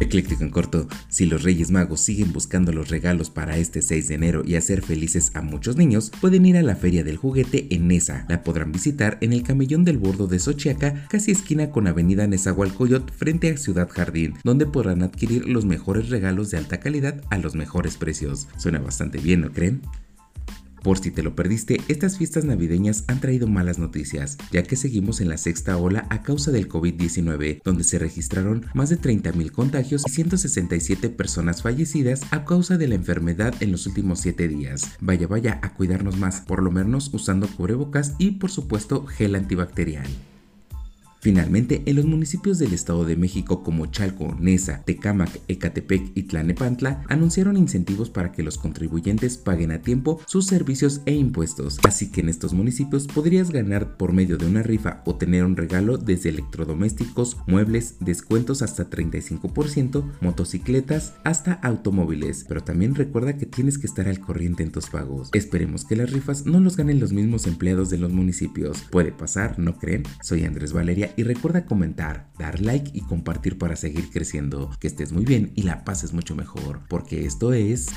[0.00, 4.14] Ecléctico en corto, si los Reyes Magos siguen buscando los regalos para este 6 de
[4.14, 7.88] enero y hacer felices a muchos niños, pueden ir a la Feria del Juguete en
[7.88, 8.26] Nesa.
[8.28, 13.12] La podrán visitar en el Camellón del Bordo de Sochiaca, casi esquina con Avenida Nezahualcóyotl
[13.12, 17.54] frente a Ciudad Jardín, donde podrán adquirir los mejores regalos de alta calidad a los
[17.54, 18.48] mejores precios.
[18.56, 19.80] Suena bastante bien, ¿no creen?
[20.84, 25.22] Por si te lo perdiste, estas fiestas navideñas han traído malas noticias, ya que seguimos
[25.22, 30.02] en la sexta ola a causa del COVID-19, donde se registraron más de 30.000 contagios
[30.06, 34.92] y 167 personas fallecidas a causa de la enfermedad en los últimos 7 días.
[35.00, 40.06] Vaya, vaya a cuidarnos más, por lo menos usando cubrebocas y por supuesto gel antibacterial.
[41.24, 47.02] Finalmente, en los municipios del Estado de México como Chalco, Nesa, Tecámac, Ecatepec y Tlanepantla
[47.08, 51.78] anunciaron incentivos para que los contribuyentes paguen a tiempo sus servicios e impuestos.
[51.82, 55.56] Así que en estos municipios podrías ganar por medio de una rifa o tener un
[55.56, 62.44] regalo desde electrodomésticos, muebles, descuentos hasta 35%, motocicletas hasta automóviles.
[62.46, 65.30] Pero también recuerda que tienes que estar al corriente en tus pagos.
[65.32, 68.82] Esperemos que las rifas no los ganen los mismos empleados de los municipios.
[68.90, 70.02] Puede pasar, ¿no creen?
[70.22, 74.70] Soy Andrés Valeria y recuerda comentar, dar like y compartir para seguir creciendo.
[74.80, 77.88] Que estés muy bien y la pases mucho mejor, porque esto es